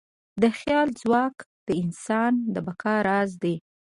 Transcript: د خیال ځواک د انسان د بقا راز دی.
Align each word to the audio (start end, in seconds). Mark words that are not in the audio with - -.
د 0.41 0.43
خیال 0.59 0.87
ځواک 1.01 1.35
د 1.67 1.69
انسان 1.83 2.33
د 2.53 2.55
بقا 2.67 2.95
راز 3.07 3.31
دی. 3.43 3.55